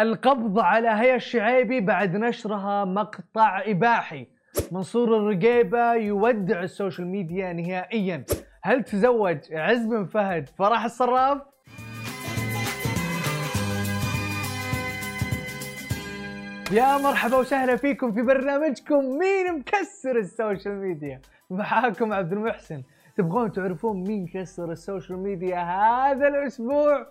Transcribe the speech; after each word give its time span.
القبض 0.00 0.58
على 0.58 0.88
هيا 0.88 1.14
الشعيبي 1.14 1.80
بعد 1.80 2.16
نشرها 2.16 2.84
مقطع 2.84 3.62
إباحي. 3.66 4.26
منصور 4.72 5.16
الرقيبة 5.16 5.94
يودع 5.94 6.62
ال 6.62 6.68
social 6.68 7.06
media 7.06 7.52
نهائيا. 7.52 8.24
هل 8.62 8.84
تزوج 8.84 9.38
عز 9.52 9.86
بن 9.86 10.06
فهد 10.06 10.48
فرح 10.48 10.84
الصراف؟ 10.84 11.38
يا 16.72 16.98
مرحبا 16.98 17.36
وسهلا 17.36 17.76
فيكم 17.76 18.12
في 18.12 18.22
برنامجكم 18.22 19.18
مين 19.18 19.58
مكسر 19.58 20.18
ال 20.18 20.26
social 20.26 20.74
media؟ 20.74 21.20
معاكم 21.50 22.12
عبد 22.12 22.32
المحسن. 22.32 22.82
تبغون 23.16 23.52
تعرفون 23.52 24.04
مين 24.04 24.26
كسر 24.26 24.72
ال 24.72 24.79
social 24.79 25.18
media 25.18 25.58
هذا 25.58 26.28
الأسبوع؟ 26.28 27.06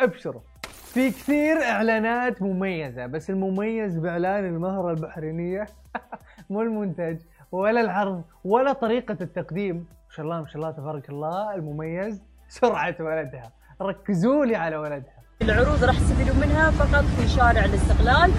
ابشروا. 0.00 0.40
في 0.94 1.10
كثير 1.10 1.62
إعلانات 1.62 2.42
مميزة 2.42 3.06
بس 3.06 3.30
المميز 3.30 3.98
بإعلان 3.98 4.44
المهرة 4.44 4.90
البحرينية 4.90 5.66
مو 6.50 6.62
المنتج 6.62 7.18
ولا 7.52 7.80
العرض 7.80 8.22
ولا 8.44 8.72
طريقة 8.72 9.16
التقديم. 9.20 9.76
ما 9.76 10.10
شاء 10.10 10.24
الله 10.24 10.40
ما 10.40 10.46
شاء 10.46 10.56
الله 10.56 10.70
تبارك 10.70 11.10
الله 11.10 11.54
المميز 11.54 12.22
سرعة 12.48 12.96
ولدها. 13.00 13.52
ركزوا 13.82 14.44
لي 14.44 14.56
على 14.56 14.76
ولدها. 14.76 15.14
العروض 15.42 15.84
راح 15.84 15.98
تستفيدون 15.98 16.36
منها 16.36 16.70
فقط 16.70 17.04
في 17.04 17.28
شارع 17.28 17.64
الاستقلال. 17.64 18.30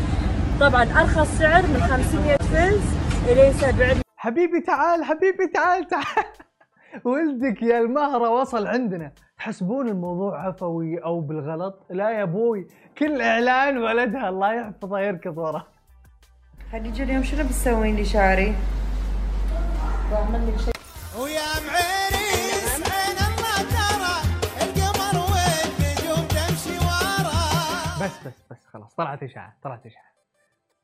طبعا 0.59 0.83
أرخص 0.83 1.37
سعر 1.37 1.61
من 1.61 1.79
500 1.79 2.37
فلس 2.37 2.97
إلى 3.27 3.53
70 3.53 4.01
حبيبي 4.17 4.61
تعال 4.61 5.03
حبيبي 5.03 5.47
تعال 5.53 5.87
تعال. 5.87 6.25
ولدك 7.05 7.61
يا 7.61 7.79
المهرة 7.79 8.29
وصل 8.29 8.67
عندنا. 8.67 9.11
تحسبون 9.45 9.87
الموضوع 9.87 10.47
عفوي 10.47 10.97
أو 11.03 11.21
بالغلط؟ 11.21 11.85
لا 11.89 12.09
يا 12.09 12.23
أبوي 12.23 12.67
كل 12.97 13.21
إعلان 13.21 13.77
ولدها 13.77 14.29
الله 14.29 14.53
يحفظه 14.53 14.99
يركض 14.99 15.37
وراه. 15.37 15.65
خديجة 16.71 17.03
اليوم 17.03 17.23
شنو 17.23 17.43
بتسوين 17.43 17.95
لي 17.95 18.05
شعري؟ 18.05 18.55
ويا 21.19 21.41
عين 21.69 23.17
الله 23.27 23.57
ترى 23.75 24.15
القمر 24.61 25.15
والنجوم 25.31 26.27
تمشي 26.27 26.77
وراه 26.77 28.03
بس 28.03 28.27
بس 28.27 28.43
بس 28.51 28.65
خلاص 28.65 28.95
طلعت 28.95 29.23
إشاعة 29.23 29.53
طلعت 29.63 29.85
إشاعة. 29.85 30.05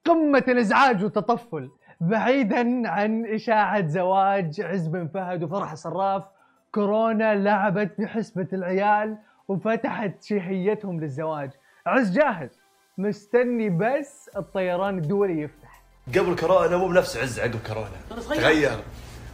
قمة 0.05 0.44
الإزعاج 0.47 1.03
والتطفل 1.03 1.72
بعيدا 2.02 2.89
عن 2.89 3.25
إشاعة 3.25 3.88
زواج 3.88 4.61
عز 4.61 4.88
بن 4.88 5.07
فهد 5.07 5.44
وفرح 5.44 5.75
صراف 5.75 6.23
كورونا 6.72 7.36
لعبت 7.36 7.91
بحسبة 8.00 8.47
العيال 8.53 9.17
وفتحت 9.47 10.23
شهيتهم 10.23 11.00
للزواج. 11.00 11.52
عز 11.86 12.11
جاهز 12.11 12.50
مستني 12.97 13.69
بس 13.69 14.30
الطيران 14.38 14.97
الدولي 14.97 15.41
يفتح. 15.41 15.83
قبل 16.08 16.36
كورونا 16.36 16.78
مو 16.78 16.88
بنفس 16.88 17.17
عز 17.17 17.39
عقب 17.39 17.59
كورونا. 17.67 17.89
تغير. 18.30 18.80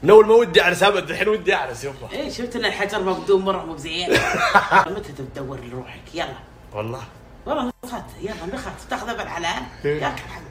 من 0.03 0.09
اول 0.09 0.27
ما 0.27 0.33
ودي 0.33 0.61
اعرس 0.61 0.83
ابد 0.83 1.09
الحين 1.09 1.27
ودي 1.27 1.55
اعرس 1.55 1.83
يبا 1.83 2.11
إيه 2.11 2.29
شفت 2.29 2.55
إن 2.55 2.65
الحجر 2.65 3.03
مقدوم 3.03 3.45
مرة 3.45 3.65
مو 3.65 3.73
بزين. 3.73 4.09
متى 4.95 5.13
تدور 5.13 5.59
لروحك؟ 5.59 6.15
يلا. 6.15 6.33
والله. 6.73 7.01
والله 7.45 7.71
نخات 7.85 8.05
يلا 8.21 8.45
نخات 8.53 8.73
تاخذ 8.89 9.17
بالحلال 9.17 9.63
ياك 9.85 10.19
الحمد. 10.25 10.47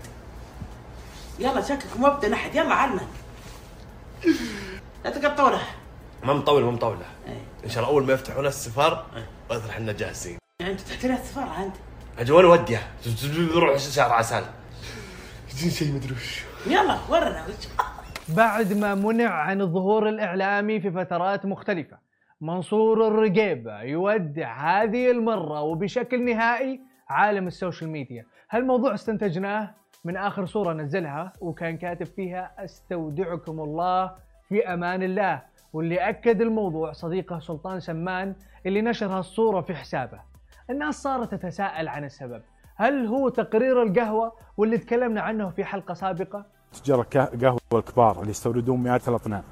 يلا 1.39 1.61
شكلك 1.61 2.01
مبدا 2.01 2.35
أحد. 2.35 2.55
يلا 2.55 2.75
علنا 2.75 3.07
لا 5.05 5.11
تقطونه. 5.11 5.61
ما 6.27 6.33
مطول 6.33 6.65
ما 6.65 6.71
مطوله 6.71 7.07
إيه. 7.27 7.41
إن 7.65 7.71
شاء 7.71 7.83
الله 7.83 7.95
أول 7.95 8.07
ما 8.07 8.13
يفتحون 8.13 8.47
السفر 8.47 9.05
واذر 9.51 9.71
إحنا 9.71 9.93
جاهزين 9.93 10.39
يعني 10.61 10.73
أنت 10.73 10.81
تحتاج 10.81 11.11
السفاره 11.11 11.73
انت 12.19 12.31
وين 12.31 12.45
اوديه؟ 12.45 12.79
نروح 13.55 13.77
شهر 13.77 14.13
عسل. 14.13 14.43
شيء 15.69 15.95
مدري 15.95 16.13
وش. 16.13 16.45
يلا 16.67 16.99
ورنا. 17.09 17.45
وش 17.47 17.69
بعد 18.29 18.73
ما 18.73 18.95
منع 18.95 19.31
عن 19.31 19.61
الظهور 19.61 20.09
الإعلامي 20.09 20.81
في 20.81 20.91
فترات 20.91 21.47
مختلفة 21.47 21.99
منصور 22.41 23.09
الرقيبة 23.09 23.83
يودع 23.83 24.83
هذه 24.83 25.11
المرة 25.11 25.61
وبشكل 25.61 26.25
نهائي 26.25 26.81
عالم 27.09 27.47
ال 27.47 27.53
social 27.53 27.91
media. 27.91 28.27
هالموضوع 28.51 28.95
استنتجناه؟ 28.95 29.75
من 30.05 30.17
آخر 30.17 30.47
صورة 30.47 30.73
نزلها 30.73 31.33
وكان 31.41 31.79
كاتب 31.79 32.07
فيها 32.07 32.53
أستودعكم 32.59 33.61
الله 33.61 34.13
في 34.49 34.67
أمان 34.75 35.03
الله. 35.03 35.43
واللي 35.73 35.97
أكد 36.09 36.41
الموضوع 36.41 36.93
صديقه 36.93 37.39
سلطان 37.39 37.81
سمان 37.81 38.35
اللي 38.67 38.83
نشر 38.83 39.07
هالصورة 39.07 39.61
في 39.61 39.75
حسابه. 39.75 40.19
الناس 40.71 41.03
صارت 41.03 41.35
تتساءل 41.35 41.89
عن 41.89 42.05
السبب. 42.05 42.43
هل 42.77 43.07
هو 43.07 43.29
تقرير 43.29 43.83
القهوة 43.83 44.33
واللي 44.57 44.79
تكلمنا 44.79 45.21
عنه 45.21 45.51
في 45.51 45.65
حلقة 45.65 45.95
سابقة؟ 45.95 46.45
تجار 46.85 47.01
الك- 47.01 47.45
قهوة 47.45 47.59
الكبار 47.75 48.19
اللي 48.21 48.31
يستوردون 48.31 48.83
مئات 48.83 49.09
الأطنان. 49.09 49.43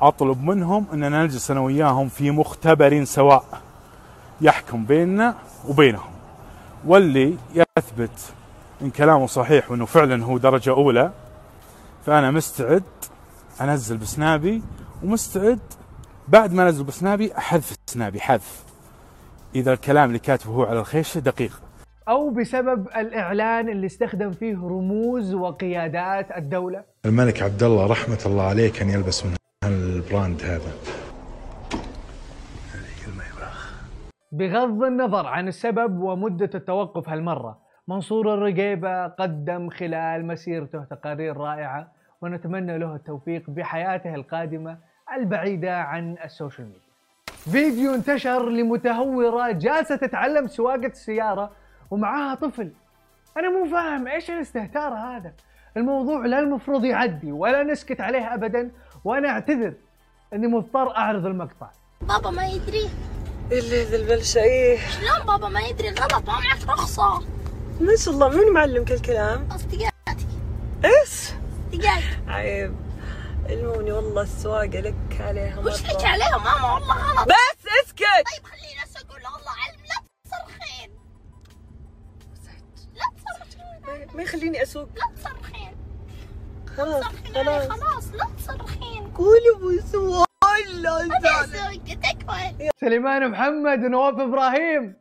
أطلب 0.00 0.44
منهم 0.44 0.86
أننا 0.92 1.24
نجلس 1.24 1.50
أنا 1.50 1.60
وياهم 1.60 2.08
في 2.08 2.30
مختبر 2.30 3.04
سواء 3.04 3.44
يحكم 4.40 4.84
بيننا 4.84 5.34
وبينهم. 5.68 6.10
واللي 6.86 7.36
يثبت 7.54 8.32
إن 8.82 8.90
كلامه 8.90 9.26
صحيح 9.26 9.70
وأنه 9.70 9.84
فعلا 9.86 10.24
هو 10.24 10.38
درجة 10.38 10.70
أولى 10.70 11.10
فأنا 12.06 12.30
مستعد 12.30 12.82
أنزل 13.60 13.96
بسنابي 13.96 14.62
ومستعد 15.02 15.60
بعد 16.28 16.52
ما 16.52 16.62
أنزل 16.62 16.84
بسنابي 16.84 17.36
أحذف 17.38 17.76
سنابي 17.86 18.20
حذف. 18.20 18.64
إذا 19.54 19.72
الكلام 19.72 20.08
اللي 20.08 20.18
كاتبه 20.18 20.52
هو 20.52 20.64
على 20.64 20.80
الخيشة 20.80 21.18
دقيق. 21.18 21.62
أو 22.08 22.30
بسبب 22.30 22.88
الإعلان 22.96 23.68
اللي 23.68 23.86
استخدم 23.86 24.32
فيه 24.32 24.54
رموز 24.54 25.34
وقيادات 25.34 26.30
الدولة. 26.36 26.84
الملك 27.06 27.42
عبد 27.42 27.62
الله 27.62 27.86
رحمة 27.86 28.18
الله 28.26 28.42
عليه 28.42 28.72
كان 28.72 28.88
يلبس 28.88 29.26
من 29.26 29.34
هال 29.64 29.86
brand 29.86 30.42
هذا. 30.42 30.72
بغض 34.32 34.82
النظر 34.84 35.26
عن 35.26 35.48
السبب 35.48 36.00
ومدة 36.00 36.50
التوقف 36.54 37.08
هالمرة 37.08 37.58
منصور 37.88 38.34
الرقيبة 38.34 39.06
قدم 39.06 39.70
خلال 39.70 40.26
مسيرته 40.26 40.84
تقارير 40.84 41.36
رائعة 41.36 41.92
ونتمنى 42.22 42.78
له 42.78 42.94
التوفيق 42.94 43.50
بحياته 43.50 44.14
القادمة 44.14 44.78
البعيدة 45.16 45.76
عن 45.76 46.16
ال 46.24 46.30
social 46.30 46.66
media. 46.66 46.80
فيديو 47.26 47.94
انتشر 47.94 48.48
لمتهورة 48.48 49.50
جالسة 49.52 49.96
تتعلم 49.96 50.48
سواقة 50.48 50.86
السيارة 50.86 51.50
ومعاها 51.90 52.34
طفل. 52.34 52.72
أنا 53.36 53.50
مو 53.50 53.64
فاهم 53.70 54.08
إيش 54.08 54.30
الاستهتار 54.30 54.94
هذا. 54.94 55.32
الموضوع 55.76 56.26
لا 56.26 56.38
المفروض 56.38 56.84
يعدي 56.84 57.32
ولا 57.32 57.62
نسكت 57.62 58.00
عليه 58.00 58.34
أبدا 58.34 58.70
وأنا 59.04 59.28
أعتذر 59.28 59.74
أني 60.32 60.46
مضطر 60.46 60.96
أعرض 60.96 61.26
المقطع. 61.26 61.70
بابا 62.00 62.30
ما 62.30 62.46
يدري. 62.46 62.90
اللي 63.52 63.84
ذا 63.84 63.96
البلشة 63.96 64.40
إيه. 64.40 64.78
شلون 64.78 65.26
بابا 65.26 65.48
ما 65.48 65.60
يدري؟ 65.60 65.88
غلط 65.88 66.28
ما 66.28 66.34
معك 66.34 66.68
رخصة. 66.68 67.18
ما 67.80 67.96
شاء 67.96 68.14
الله 68.14 68.28
من 68.28 68.52
معلمك 68.52 68.92
الكلام؟ 68.92 69.48
أصدقائي. 69.50 69.90
إيش؟ 70.84 71.37
عيب. 72.28 72.76
علموني 73.48 73.92
والله 73.92 74.22
السواقة 74.22 74.66
لك 74.80 74.94
عليها 75.20 75.58
وش 75.58 75.82
مرة. 75.82 75.92
لك 75.92 76.04
عليهم 76.04 76.44
ماما؟ 76.44 76.74
والله 76.74 76.94
غلط. 76.94 77.28
بس 77.28 77.66
اسكت. 77.84 78.00
طيب 78.02 78.44
خليني 78.44 78.82
بس 78.84 78.96
أقول 78.96 79.16
والله 79.16 79.52
علم 79.64 79.80
لا 79.88 80.00
تصرخين. 80.24 80.90
لا 82.94 83.04
تصرخين. 83.16 84.16
ما 84.16 84.22
يخليني 84.22 84.62
أسوق. 84.62 84.88
لا 84.96 85.16
تصرخين. 85.16 85.76
خلاص 86.76 87.04
تصرخين 87.04 87.36
علي 87.36 87.68
خلاص. 87.68 87.80
خلاص 87.80 88.14
لا 88.14 88.26
تصرخين. 88.38 89.10
قولي 89.10 89.56
أبو. 89.56 89.78
اسوق 89.78 90.26
تكفى 91.84 92.70
سليمان 92.80 93.30
محمد 93.30 93.84
ونواف 93.84 94.20
إبراهيم. 94.20 94.96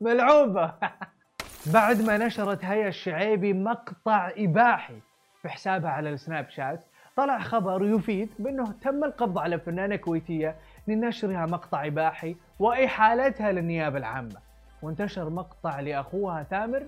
ملعوبة. 0.00 0.74
بعد 1.66 2.02
ما 2.02 2.18
نشرت 2.18 2.64
هيا 2.64 2.88
الشعيبي 2.88 3.52
مقطع 3.52 4.32
إباحي 4.36 5.00
في 5.42 5.48
حسابها 5.48 5.90
على 5.90 6.10
السناب 6.10 6.50
شات 6.50 6.84
طلع 7.16 7.38
خبر 7.38 7.84
يفيد 7.84 8.28
بأنه 8.38 8.72
تم 8.72 9.04
القبض 9.04 9.38
على 9.38 9.60
فنانة 9.60 9.96
كويتية 9.96 10.56
لنشرها 10.88 11.46
مقطع 11.46 11.86
اباحي 11.86 12.36
وإحالتها 12.58 13.52
للنيابة 13.52 13.98
العامة. 13.98 14.36
وانتشر 14.82 15.30
مقطع 15.30 15.80
لأخوها 15.80 16.42
ثامر 16.42 16.86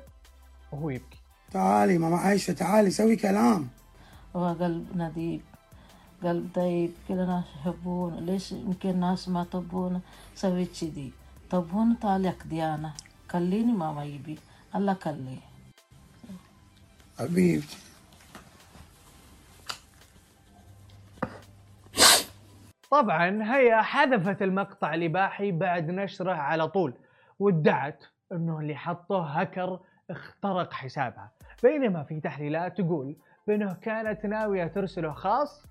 وهو 0.72 0.90
يبكي. 0.90 1.18
تعالي 1.50 1.98
ماما 1.98 2.16
عايشة 2.16 2.52
تعالي 2.52 2.90
سوي 2.90 3.16
كلام. 3.16 3.68
هو 4.36 4.46
قلب 4.52 4.96
نظيف 4.96 5.42
قلب 6.22 6.50
طيب 6.54 6.90
كل 7.08 7.14
الناس 7.14 7.44
يحبونه 7.60 8.20
ليش 8.20 8.52
يمكن 8.52 9.00
ناس 9.00 9.28
ما 9.28 9.44
طبونه 9.44 10.00
سويت 10.34 10.80
كذي. 10.80 11.12
طبونه 11.50 11.96
طالعك 12.02 12.42
ديانة 12.44 12.92
كليني 13.30 13.72
ماما 13.72 14.04
يبي. 14.04 14.38
الله 14.74 14.92
كلي 14.92 15.38
حبيبتي. 17.18 17.76
طبعا 22.92 23.56
هي 23.56 23.82
حذفت 23.82 24.42
المقطع 24.42 24.94
الاباحي 24.94 25.50
بعد 25.52 25.90
نشره 25.90 26.32
على 26.32 26.68
طول 26.68 26.94
وادعت 27.38 28.04
إنه 28.32 28.58
اللي 28.60 28.74
حطه 28.76 29.40
هكر 29.40 29.78
اخترق 30.10 30.72
حسابها. 30.72 31.30
بينما 31.62 32.04
في 32.04 32.20
تحليلات 32.20 32.80
تقول 32.80 33.16
بأنه 33.46 33.76
كانت 33.82 34.24
ناوية 34.26 34.66
ترسله 34.66 35.12
خاص 35.12 35.62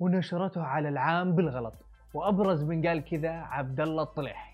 ونشرته 0.00 0.62
على 0.62 0.88
العام 0.88 1.32
بالغلط 1.36 1.74
وأبرز 2.14 2.62
من 2.62 2.86
قال 2.86 3.04
كذا 3.04 3.30
عبد 3.30 3.80
الله 3.80 4.02
الطليحي. 4.02 4.52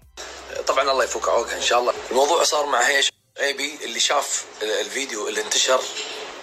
طبعا 0.69 0.83
الله 0.93 1.05
يفك 1.05 1.29
عوقها 1.29 1.57
إن 1.57 1.63
شاء 1.63 1.81
الله. 1.81 1.93
الموضوع 2.11 2.43
صار 2.43 2.67
مع 2.73 2.79
هيش 2.79 3.13
ايبي 3.41 3.85
اللي 3.87 4.01
شاف 4.01 4.59
ال- 4.63 4.87
الفيديو 4.87 5.29
اللي 5.29 5.41
انتشر 5.45 5.81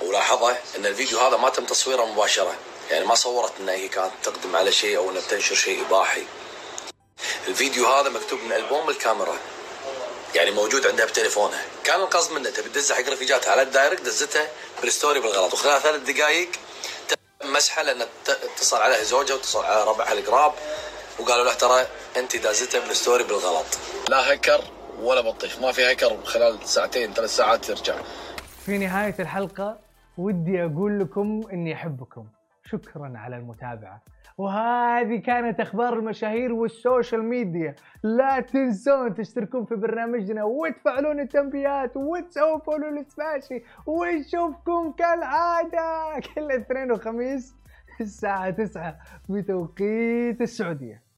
ولاحظه 0.08 0.52
إن 0.52 0.86
الفيديو 0.86 1.20
هذا 1.20 1.38
ما 1.38 1.50
تم 1.50 1.66
تصويره 1.66 2.14
مباشرة. 2.14 2.52
يعني 2.92 3.06
ما 3.06 3.16
صورت 3.16 3.52
ان 3.60 3.70
هي 3.70 3.88
كانت 3.88 4.12
تقدم 4.24 4.56
على 4.56 4.72
شيء 4.72 4.98
أو 4.98 5.10
إنها 5.10 5.22
بتنشر 5.22 5.56
شيء 5.56 5.86
إباحي. 5.88 6.24
الفيديو 7.48 7.88
هذا 7.88 8.10
مكتوب 8.10 8.40
من 8.40 8.52
ألبوم 8.52 8.90
الكاميرا. 8.90 9.36
يعني 10.36 10.52
موجود 10.52 10.88
عندها 10.88 11.06
بتليفونها. 11.06 11.66
كان 11.84 12.00
القصد 12.00 12.34
منها 12.34 12.52
تبي 12.52 12.70
تدزها 12.70 12.98
حق 12.98 13.10
رفيجاتها. 13.10 13.52
على 13.52 13.62
ال 13.62 13.67
direct 13.67 14.02
دزتها 14.02 14.48
بال 14.82 14.93
story 14.93 15.20
بالغلط. 15.20 15.54
وخلال 15.54 15.82
ثلاث 15.82 16.02
دقائق 16.02 16.50
تم 17.08 17.54
مسحها 17.54 17.84
لأن 17.84 18.08
اتصل 18.28 18.78
عليها 18.78 19.04
زوجها 19.04 19.36
واتصل 19.36 19.66
على 19.66 19.84
ربعها 19.84 20.14
القراب. 20.14 20.54
وقالوا 21.20 21.46
له 21.46 21.54
ترى 21.54 21.88
أنت 22.18 22.36
دازتها 22.36 22.80
بال 22.80 22.92
story 22.92 23.24
بالغلط. 23.24 23.66
لا 24.10 24.34
هكر 24.34 24.64
ولا 25.00 25.22
بطيخ. 25.22 25.60
ما 25.60 25.72
في 25.72 25.92
هكر 25.92 26.24
خلال 26.24 26.70
ساعتين 26.70 27.14
ثلاث 27.14 27.36
ساعات 27.36 27.66
ترجع. 27.66 27.96
في 28.66 28.78
نهاية 28.78 29.16
الحلقة 29.20 29.80
ودي 30.18 30.62
أقول 30.62 31.00
لكم 31.00 31.44
إني 31.54 31.74
أحبكم. 31.74 32.28
شكرا 32.66 33.14
على 33.16 33.38
المتابعة. 33.38 34.02
وهذه 34.38 35.18
كانت 35.18 35.60
أخبار 35.60 36.00
المشاهير 36.00 36.54
وال 36.54 36.71
social 36.71 37.24
media. 37.24 37.76
لا 38.04 38.40
تنسون 38.40 39.14
تشتركون 39.14 39.66
في 39.66 39.76
برنامجنا 39.76 40.44
وتفعلون 40.44 41.20
التنبيهات 41.20 41.98
وتسووا 41.98 42.60
follow 42.60 42.90
لسباشي 42.90 43.64
ونشوفكم 43.86 44.92
كالعادة 44.92 46.20
كل 46.36 46.52
اثنين 46.52 46.92
وخميس 46.92 47.56
الساعة 48.02 48.50
9 48.50 48.98
بتوقيت 49.30 50.42
السعودية. 50.42 51.05